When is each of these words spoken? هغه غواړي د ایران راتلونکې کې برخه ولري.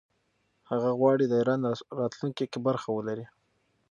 هغه 0.69 0.89
غواړي 0.99 1.25
د 1.27 1.33
ایران 1.39 1.61
راتلونکې 1.99 2.45
کې 2.51 2.59
برخه 2.67 2.89
ولري. 2.91 3.25